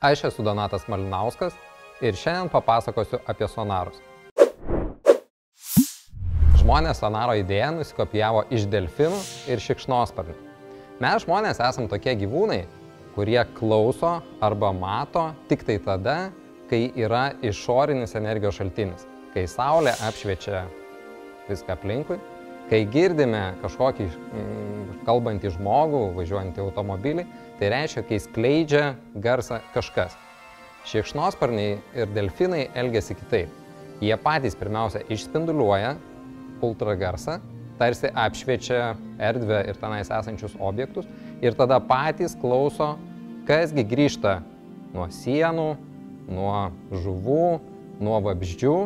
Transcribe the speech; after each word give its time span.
Aš 0.00 0.22
esu 0.24 0.42
Donatas 0.42 0.86
Malinauskas 0.88 1.52
ir 2.00 2.16
šiandien 2.16 2.48
papasakosiu 2.48 3.18
apie 3.28 3.44
sonarus. 3.52 3.98
Žmonės 6.56 7.02
sonaro 7.02 7.34
idėją 7.36 7.74
nusikopijavo 7.76 8.46
iš 8.48 8.64
delfinų 8.72 9.18
ir 9.52 9.60
šikšnosparnių. 9.60 10.38
Mes 11.04 11.26
žmonės 11.26 11.60
esam 11.66 11.84
tokie 11.92 12.14
gyvūnai, 12.22 12.62
kurie 13.12 13.42
klauso 13.58 14.14
arba 14.40 14.72
mato 14.72 15.26
tik 15.52 15.66
tai 15.68 15.76
tada, 15.84 16.16
kai 16.72 16.86
yra 16.96 17.34
išorinis 17.44 18.16
energijos 18.16 18.56
šaltinis, 18.56 19.04
kai 19.36 19.44
saulė 19.44 19.92
apšviečia 20.08 20.64
viską 21.50 21.76
aplinkui, 21.76 22.16
kai 22.70 22.84
girdime 22.86 23.42
kažkokį 23.64 24.06
mm, 24.06 24.82
kalbantį 25.06 25.50
žmogų, 25.56 26.02
važiuojantį 26.14 26.62
automobilį, 26.62 27.24
tai 27.58 27.70
reiškia, 27.74 28.04
kai 28.06 28.20
skleidžia 28.22 28.84
garsą 29.18 29.58
kažkas. 29.74 30.14
Šikšnosparniai 30.88 31.80
ir 31.98 32.12
delfinai 32.14 32.68
elgesi 32.78 33.16
kitaip. 33.18 33.50
Jie 34.00 34.14
patys 34.22 34.54
pirmiausia 34.56 35.02
išspinduliuoja 35.12 35.96
ultragarsą, 36.64 37.40
tarsi 37.80 38.08
apšviečia 38.16 38.94
erdvę 39.20 39.64
ir 39.68 39.80
tenais 39.80 40.08
esančius 40.12 40.54
objektus 40.60 41.08
ir 41.44 41.56
tada 41.56 41.80
patys 41.84 42.36
klauso, 42.38 42.94
kasgi 43.48 43.84
grįžta 43.88 44.38
nuo 44.94 45.08
sienų, 45.12 45.68
nuo 46.30 46.56
žuvų, 47.02 47.46
nuo 48.00 48.18
vabzdžių 48.24 48.76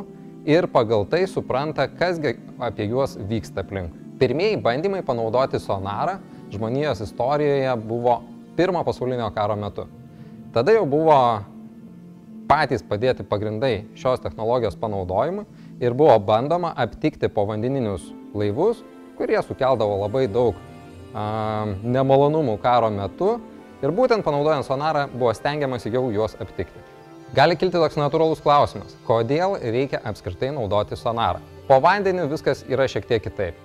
ir 0.45 0.69
pagal 0.69 1.07
tai 1.09 1.25
supranta, 1.27 1.89
kasgi 1.89 2.37
apie 2.61 2.87
juos 2.89 3.17
vyksta 3.17 3.65
aplink. 3.65 3.93
Pirmieji 4.21 4.61
bandymai 4.63 5.03
panaudoti 5.03 5.59
sonarą 5.59 6.19
žmonijos 6.53 7.01
istorijoje 7.01 7.77
buvo 7.77 8.23
pirmo 8.57 8.85
pasaulinio 8.85 9.31
karo 9.35 9.57
metu. 9.57 9.89
Tada 10.55 10.73
jau 10.73 10.85
buvo 10.87 11.17
patys 12.49 12.85
padėti 12.85 13.25
pagrindai 13.27 13.89
šios 13.99 14.23
technologijos 14.23 14.77
panaudojimui 14.79 15.47
ir 15.83 15.97
buvo 15.97 16.19
bandoma 16.21 16.75
aptikti 16.77 17.29
povandeninius 17.33 18.13
laivus, 18.35 18.85
kurie 19.19 19.41
sukeldavo 19.43 19.99
labai 20.05 20.27
daug 20.29 20.55
a, 21.15 21.67
nemalonumų 21.83 22.59
karo 22.63 22.91
metu 22.93 23.39
ir 23.83 23.91
būtent 23.95 24.25
panaudojant 24.27 24.67
sonarą 24.67 25.09
buvo 25.13 25.33
stengiamasi 25.35 25.91
jau 25.95 26.11
juos 26.13 26.37
aptikti. 26.39 26.94
Gali 27.35 27.57
kilti 27.59 27.75
toks 27.75 27.97
natūralus 27.99 28.39
klausimas, 28.45 28.93
kodėl 29.09 29.57
reikia 29.59 29.99
apskritai 30.07 30.53
naudoti 30.55 30.95
sonarą. 30.95 31.41
Po 31.67 31.81
vandeniu 31.83 32.29
viskas 32.31 32.61
yra 32.71 32.85
šiek 32.87 33.09
tiek 33.09 33.25
kitaip. 33.25 33.57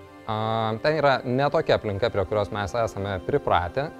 Ten 0.81 0.97
yra 0.97 1.19
netokia 1.21 1.75
aplinka, 1.77 2.09
prie 2.09 2.23
kurios 2.25 2.49
mes 2.55 2.73
esame 2.73 3.19
pripratę 3.27 3.91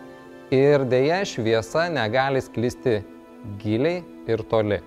ir 0.55 0.87
dėja 0.89 1.19
šviesa 1.35 1.85
negali 1.93 2.41
sklisti 2.41 3.03
giliai 3.61 4.01
ir 4.31 4.41
toli. 4.49 4.81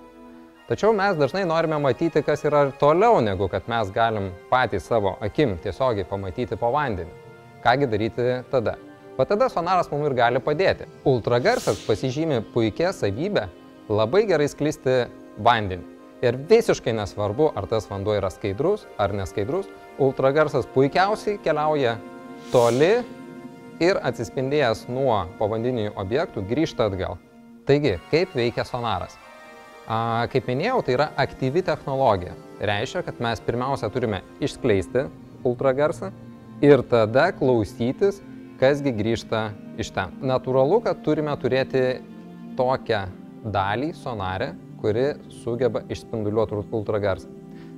Tačiau 0.66 0.90
mes 0.98 1.14
dažnai 1.20 1.44
norime 1.46 1.78
matyti, 1.78 2.24
kas 2.26 2.42
yra 2.48 2.64
toliau, 2.82 3.22
negu 3.22 3.46
kad 3.52 3.70
mes 3.70 3.94
galim 3.94 4.32
patys 4.50 4.90
savo 4.90 5.14
akim 5.22 5.60
tiesiogiai 5.62 6.10
pamatyti 6.10 6.58
po 6.58 6.74
vandeniu. 6.74 7.14
Kągi 7.62 7.86
daryti 7.86 8.30
tada? 8.50 8.80
O 9.14 9.22
tada 9.28 9.46
sonaras 9.52 9.94
mums 9.94 10.10
ir 10.10 10.18
gali 10.24 10.42
padėti. 10.42 10.90
Ultragarsas 11.06 11.84
pasižymi 11.86 12.42
puikia 12.50 12.90
savybė 12.96 13.50
labai 13.88 14.26
gerai 14.28 14.48
sklisti 14.50 15.06
vandeniu. 15.42 15.88
Ir 16.22 16.36
visiškai 16.48 16.92
nesvarbu, 16.94 17.48
ar 17.58 17.66
tas 17.66 17.88
vanduo 17.90 18.14
yra 18.14 18.30
skaidrus 18.30 18.84
ar 19.00 19.10
neskaidrus, 19.16 19.66
ultragarsas 19.98 20.68
puikiausiai 20.70 21.40
keliauja 21.42 21.96
toli 22.52 22.92
ir 23.82 23.98
atsispindėjęs 24.06 24.86
nuo 24.92 25.24
povandeninių 25.40 25.96
objektų 25.98 26.44
grįžta 26.46 26.86
atgal. 26.90 27.18
Taigi, 27.66 27.96
kaip 28.10 28.36
veikia 28.38 28.64
sonaras? 28.66 29.16
A, 29.86 30.28
kaip 30.30 30.46
minėjau, 30.46 30.78
tai 30.86 30.94
yra 30.94 31.08
aktyvi 31.18 31.64
technologija. 31.66 32.36
Reiškia, 32.62 33.02
kad 33.06 33.18
mes 33.22 33.42
pirmiausia 33.42 33.90
turime 33.90 34.22
išskleisti 34.42 35.08
ultragarsą 35.46 36.12
ir 36.62 36.84
tada 36.86 37.32
klausytis, 37.34 38.20
kasgi 38.62 38.94
grįžta 38.94 39.48
iš 39.82 39.90
ten. 39.94 40.14
Natūralu, 40.22 40.78
kad 40.86 41.02
turime 41.02 41.34
turėti 41.42 41.98
tokią 42.58 43.08
dalį 43.44 43.92
sonarę, 43.98 44.52
kuri 44.82 45.12
sugeba 45.42 45.82
išspinduliuoti 45.90 46.58
ultragarsą. 46.70 47.30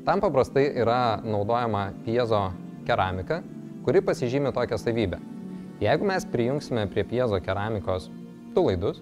Tam 0.05 0.21
paprastai 0.21 0.67
yra 0.77 1.21
naudojama 1.25 1.91
piezo 2.05 2.51
keramika, 2.85 3.41
kuri 3.85 4.03
pasižymė 4.05 4.53
tokią 4.57 4.79
savybę. 4.81 5.21
Jeigu 5.81 6.07
mes 6.09 6.25
prijungsime 6.29 6.85
prie 6.93 7.05
piezo 7.09 7.41
keramikos 7.45 8.11
du 8.55 8.67
laidus 8.69 9.01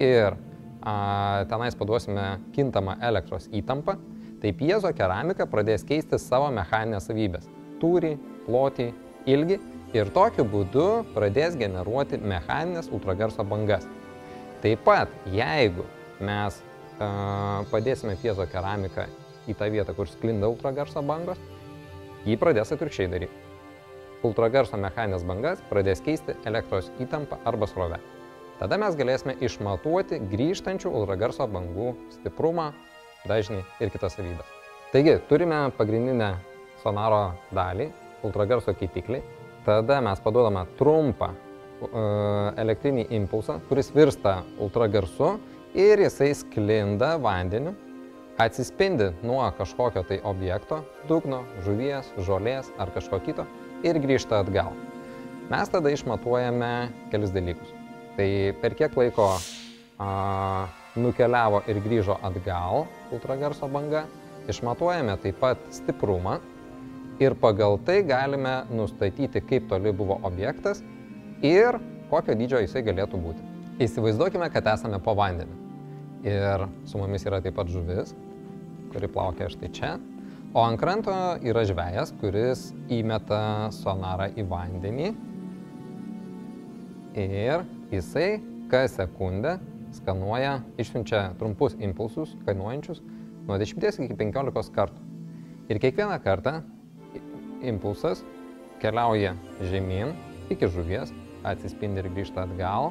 ir 0.00 0.34
a, 0.80 1.44
tenais 1.48 1.76
paduosime 1.76 2.40
kintamą 2.56 2.96
elektros 3.04 3.48
įtampą, 3.52 3.98
tai 4.40 4.52
piezo 4.56 4.90
keramika 4.96 5.46
pradės 5.48 5.84
keisti 5.86 6.18
savo 6.18 6.48
mechaninės 6.56 7.08
savybės- 7.08 7.48
tūrį, 7.80 8.16
plotį, 8.46 8.90
ilgį 9.28 9.60
ir 9.94 10.10
tokiu 10.14 10.44
būdu 10.44 10.88
pradės 11.14 11.56
generuoti 11.60 12.18
mechaninės 12.18 12.90
ultragarso 12.92 13.44
bangas. 13.44 13.86
Taip 14.60 14.82
pat, 14.84 15.12
jeigu 15.32 15.86
mes 16.20 16.56
a, 17.00 17.06
padėsime 17.70 18.12
piezo 18.20 18.44
keramiką 18.52 19.06
į 19.48 19.56
tą 19.56 19.70
vietą, 19.72 19.94
kur 19.96 20.08
sklinda 20.10 20.50
ultragarso 20.52 21.00
bangos, 21.00 21.40
jį 22.28 22.36
pradės 22.40 22.74
atvirkščiai 22.76 23.08
daryti. 23.08 23.46
Ultragarso 24.28 24.76
mechaninės 24.76 25.24
bangas 25.24 25.64
pradės 25.70 26.04
keisti 26.04 26.36
elektros 26.44 26.90
įtampą 27.00 27.40
arba 27.48 27.70
srovę. 27.70 28.02
Tada 28.60 28.76
mes 28.76 29.00
galėsime 29.00 29.38
išmatuoti 29.40 30.20
grįžtančių 30.28 30.92
ultragarso 30.92 31.48
bangų 31.48 31.94
stiprumą, 32.18 32.74
dažnį 33.24 33.62
ir 33.80 33.88
kitas 33.94 34.18
savybės. 34.18 34.56
Taigi, 34.92 35.16
turime 35.30 35.70
pagrindinę 35.78 36.34
sonaro 36.82 37.30
dalį, 37.56 37.88
ultragarso 38.28 38.76
keitiklį. 38.76 39.22
Tada 39.64 40.02
mes 40.04 40.20
paduodame 40.20 40.66
trumpą 40.76 41.30
uh, 41.32 41.49
elektrinį 42.60 43.06
impulsą, 43.16 43.60
kuris 43.68 43.90
virsta 43.94 44.40
ultragarsu 44.60 45.36
ir 45.74 46.02
jisai 46.04 46.32
sklinda 46.34 47.14
vandeniu, 47.22 47.74
atsispindi 48.40 49.10
nuo 49.22 49.44
kažkokio 49.58 50.02
tai 50.08 50.20
objekto, 50.24 50.80
dugno, 51.08 51.42
žuvies, 51.64 52.08
žolės 52.26 52.70
ar 52.80 52.92
kažko 52.94 53.20
kito 53.24 53.46
ir 53.84 54.00
grįžta 54.00 54.40
atgal. 54.44 54.72
Mes 55.50 55.68
tada 55.68 55.90
išmatuojame 55.90 56.90
kelis 57.10 57.32
dalykus. 57.34 57.72
Tai 58.16 58.28
per 58.62 58.76
kiek 58.78 58.94
laiko 58.96 59.26
a, 59.34 60.68
nukeliavo 60.96 61.62
ir 61.70 61.80
grįžo 61.82 62.16
atgal 62.26 62.86
ultragarso 63.12 63.68
banga, 63.68 64.04
išmatuojame 64.50 65.16
taip 65.22 65.40
pat 65.42 65.60
stiprumą 65.74 66.38
ir 67.20 67.36
pagal 67.36 67.78
tai 67.84 68.00
galime 68.06 68.62
nustatyti, 68.72 69.42
kaip 69.44 69.68
toli 69.68 69.92
buvo 69.92 70.20
objektas 70.24 70.82
ir 71.42 71.78
kokio 72.10 72.36
dydžio 72.36 72.60
jisai 72.64 72.82
galėtų 72.86 73.20
būti. 73.20 73.44
Įsivaizduokime, 73.80 74.50
kad 74.52 74.66
esame 74.74 75.00
po 75.02 75.14
vandeniu. 75.16 75.56
Ir 76.26 76.66
su 76.84 77.00
mumis 77.00 77.24
yra 77.24 77.40
taip 77.40 77.56
pat 77.56 77.70
žuvis, 77.72 78.12
kuri 78.92 79.08
plaukia 79.08 79.48
štai 79.48 79.70
čia. 79.72 79.94
O 80.52 80.60
ant 80.66 80.80
kranto 80.80 81.14
yra 81.46 81.62
žvejas, 81.64 82.12
kuris 82.20 82.70
įmeta 82.92 83.70
sonarą 83.72 84.28
į 84.34 84.44
vandenį. 84.50 85.12
Ir 87.20 87.64
jisai 87.94 88.40
kas 88.70 88.98
sekundę 88.98 89.56
skanuoja, 89.94 90.60
išsiunčia 90.78 91.22
trumpus 91.38 91.74
impulsus, 91.82 92.36
kainuojančius 92.46 93.00
nuo 93.48 93.56
10 93.58 94.04
iki 94.04 94.18
15 94.18 94.74
kartų. 94.74 95.06
Ir 95.70 95.80
kiekvieną 95.82 96.18
kartą 96.22 96.60
impulsas 97.62 98.22
keliauja 98.82 99.36
žemyn 99.70 100.14
iki 100.50 100.66
žuvies, 100.70 101.12
atsispindi 101.46 102.02
ir 102.02 102.10
grįžta 102.14 102.44
atgal, 102.46 102.90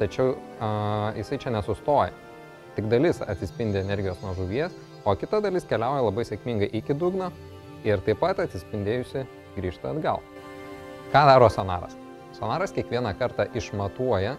tačiau 0.00 0.34
a, 0.60 1.12
jisai 1.16 1.38
čia 1.42 1.52
nesustoja. 1.54 2.14
Tik 2.76 2.88
dalis 2.92 3.22
atsispindi 3.24 3.80
energijos 3.80 4.20
nuo 4.24 4.34
žuvies, 4.36 4.74
o 5.04 5.14
kita 5.16 5.40
dalis 5.44 5.64
keliauja 5.68 6.04
labai 6.04 6.26
sėkmingai 6.28 6.68
iki 6.76 6.96
dugno 6.98 7.30
ir 7.86 8.02
taip 8.04 8.20
pat 8.20 8.42
atsispindėjusi 8.44 9.24
grįžta 9.56 9.94
atgal. 9.94 10.20
Ką 11.12 11.22
daro 11.28 11.48
sonaras? 11.52 11.94
Sonaras 12.36 12.74
kiekvieną 12.76 13.14
kartą 13.16 13.46
išmatuoja, 13.56 14.34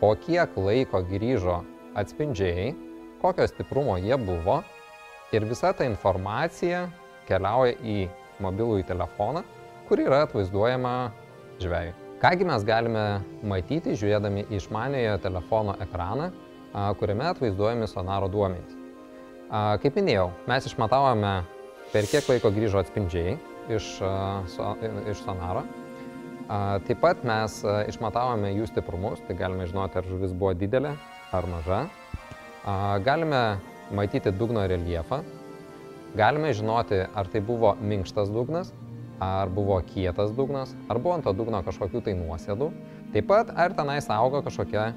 po 0.00 0.14
kiek 0.20 0.56
laiko 0.56 1.02
grįžo 1.04 1.60
atspindžiai, 1.96 2.72
kokio 3.20 3.48
stiprumo 3.50 3.98
jie 4.00 4.16
buvo 4.20 4.62
ir 5.34 5.44
visa 5.48 5.72
ta 5.76 5.84
informacija 5.88 6.86
keliauja 7.28 7.76
į 7.82 7.98
mobilųjį 8.40 8.88
telefoną, 8.88 9.44
kur 9.88 10.00
yra 10.00 10.24
atvaizduojama 10.26 10.96
žvėjui. 11.62 12.05
Kągi 12.16 12.46
mes 12.48 12.62
galime 12.64 13.20
matyti, 13.44 13.92
žiūrėdami 13.92 14.46
į 14.48 14.56
išmaniojo 14.56 15.18
telefono 15.20 15.74
ekraną, 15.84 16.30
kuriame 16.96 17.26
atvaizduojami 17.28 17.88
sonaro 17.90 18.30
duomenys. 18.32 18.72
Kaip 19.82 19.98
minėjau, 20.00 20.30
mes 20.48 20.64
išmatavome, 20.70 21.32
per 21.92 22.08
kiek 22.08 22.30
laiko 22.32 22.48
grįžo 22.56 22.80
atspindžiai 22.80 23.34
iš, 23.76 23.90
iš 25.12 25.20
sonaro. 25.26 25.66
Taip 26.88 27.04
pat 27.04 27.20
mes 27.28 27.58
išmatavome 27.92 28.54
jų 28.54 28.70
stiprumus, 28.72 29.20
tai 29.28 29.36
galime 29.36 29.68
žinoti, 29.68 30.00
ar 30.00 30.08
žuvis 30.08 30.32
buvo 30.32 30.54
didelė 30.56 30.94
ar 31.36 31.50
maža. 31.52 31.82
Galime 33.04 33.44
matyti 33.92 34.32
dugno 34.32 34.64
reljefą, 34.64 35.20
galime 36.16 36.56
žinoti, 36.56 37.04
ar 37.12 37.28
tai 37.28 37.44
buvo 37.44 37.76
minkštas 37.76 38.32
dugnas, 38.32 38.72
ar 39.22 39.48
buvo 39.48 39.78
kietas 39.86 40.32
dugnas, 40.36 40.74
ar 40.88 40.98
buvo 40.98 41.16
ant 41.16 41.24
to 41.26 41.32
dugno 41.36 41.62
kažkokių 41.66 42.02
tai 42.04 42.14
nuosėdų, 42.18 42.70
taip 43.14 43.28
pat 43.30 43.52
ar 43.56 43.74
tenais 43.76 44.08
auga 44.12 44.42
kažkokia 44.46 44.90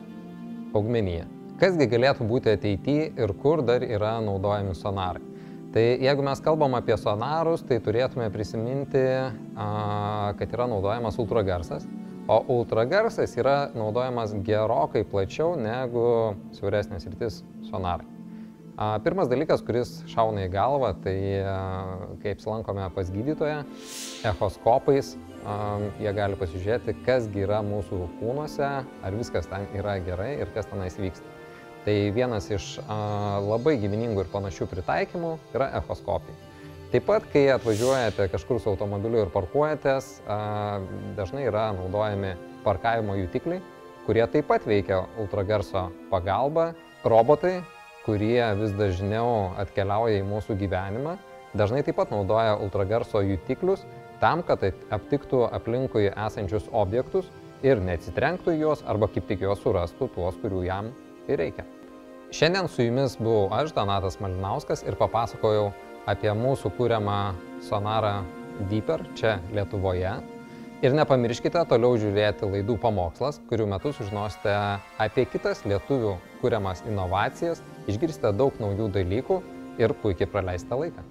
augmenija. 0.76 1.28
Kasgi 1.60 1.90
galėtų 1.92 2.28
būti 2.28 2.54
ateityje 2.56 3.10
ir 3.20 3.34
kur 3.42 3.64
dar 3.68 3.84
yra 3.84 4.18
naudojami 4.24 4.76
sonarai. 4.80 5.24
Tai 5.74 5.84
jeigu 6.02 6.24
mes 6.26 6.40
kalbam 6.42 6.74
apie 6.80 6.96
sonarus, 6.98 7.62
tai 7.68 7.78
turėtume 7.84 8.30
prisiminti, 8.34 9.04
kad 10.40 10.56
yra 10.56 10.66
naudojamas 10.72 11.20
ultragarsas, 11.22 11.86
o 12.30 12.40
ultragarsas 12.56 13.36
yra 13.38 13.58
naudojamas 13.78 14.34
gerokai 14.46 15.04
plačiau 15.06 15.54
negu 15.60 16.08
siauresnės 16.58 17.06
rytis 17.12 17.44
sonarai. 17.70 18.19
Pirmas 19.04 19.28
dalykas, 19.28 19.60
kuris 19.68 19.90
šauna 20.08 20.46
į 20.46 20.52
galvą, 20.54 20.94
tai 21.04 21.18
kai 22.22 22.32
apsilankome 22.32 22.86
pas 22.96 23.10
gydytoją, 23.12 23.58
echoskopais 24.30 25.18
jie 26.00 26.12
gali 26.16 26.38
pasižiūrėti, 26.40 26.94
kasgi 27.04 27.44
yra 27.44 27.58
mūsų 27.66 27.98
kūnuose, 28.22 28.70
ar 29.04 29.18
viskas 29.20 29.50
ten 29.52 29.66
yra 29.76 29.98
gerai 30.06 30.38
ir 30.40 30.52
kas 30.56 30.70
tenais 30.72 30.96
vyksta. 30.96 31.28
Tai 31.84 31.96
vienas 32.16 32.48
iš 32.56 32.78
labai 33.50 33.74
gyveningų 33.82 34.24
ir 34.24 34.30
panašių 34.32 34.68
pritaikymų 34.72 35.34
yra 35.58 35.68
echoskopija. 35.82 36.38
Taip 36.94 37.04
pat, 37.06 37.26
kai 37.34 37.50
atvažiuojate 37.54 38.30
kažkur 38.32 38.62
su 38.64 38.72
automobiliu 38.72 39.26
ir 39.26 39.34
parkuojatės, 39.34 40.08
dažnai 41.20 41.44
yra 41.52 41.68
naudojami 41.76 42.32
parkavimo 42.64 43.18
jutikliai, 43.20 43.60
kurie 44.08 44.24
taip 44.32 44.48
pat 44.50 44.64
veikia 44.68 45.04
ultragarso 45.20 45.90
pagalba. 46.10 46.72
Robotai, 47.04 47.60
kurie 48.06 48.42
vis 48.60 48.76
dažniau 48.78 49.56
atkeliauja 49.60 50.22
į 50.22 50.28
mūsų 50.28 50.58
gyvenimą, 50.60 51.18
dažnai 51.58 51.84
taip 51.86 52.00
pat 52.00 52.14
naudoja 52.14 52.56
ultragarso 52.62 53.22
jutiklius 53.26 53.86
tam, 54.22 54.44
kad 54.44 54.64
aptiktų 54.92 55.46
aplinkui 55.56 56.10
esančius 56.12 56.68
objektus 56.72 57.30
ir 57.66 57.82
neatsitrenktų 57.84 58.56
juos 58.60 58.84
arba 58.88 59.10
kaip 59.12 59.28
tik 59.28 59.44
juos 59.44 59.62
surastų 59.64 60.10
tuos, 60.16 60.40
kurių 60.42 60.64
jam 60.68 60.92
ir 61.28 61.40
reikia. 61.42 61.68
Šiandien 62.30 62.68
su 62.70 62.86
jumis 62.86 63.16
buvau 63.18 63.48
aš, 63.58 63.72
Donatas 63.74 64.20
Malinauskas 64.22 64.84
ir 64.86 64.98
papasakojau 65.00 65.72
apie 66.10 66.30
mūsų 66.38 66.70
kūriamą 66.78 67.22
sonarą 67.66 68.20
Deeper 68.70 69.02
čia 69.18 69.40
Lietuvoje. 69.56 70.12
Ir 70.80 70.94
nepamirškite 70.96 71.60
toliau 71.68 71.98
žiūrėti 72.00 72.48
laidų 72.48 72.78
pamokslas, 72.80 73.42
kurių 73.50 73.66
metu 73.68 73.92
sužinosite 73.92 74.54
apie 75.04 75.26
kitas 75.28 75.66
lietuvių 75.68 76.16
kuriamas 76.40 76.86
inovacijas, 76.88 77.60
išgirsite 77.92 78.32
daug 78.40 78.56
naujų 78.64 78.88
dalykų 78.96 79.42
ir 79.84 80.00
puikiai 80.00 80.32
praleisite 80.32 80.80
laiką. 80.80 81.04